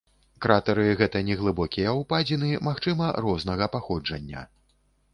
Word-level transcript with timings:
Кратары 0.45 0.85
гэта 1.01 1.21
неглыбокія 1.27 1.93
ўпадзіны, 1.99 2.49
магчыма, 2.71 3.13
рознага 3.29 3.73
паходжання. 3.79 4.41